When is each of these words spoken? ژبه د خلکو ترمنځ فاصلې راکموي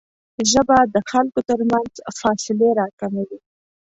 ژبه 0.51 0.77
د 0.93 0.95
خلکو 1.09 1.39
ترمنځ 1.49 1.93
فاصلې 2.19 2.69
راکموي 2.79 3.37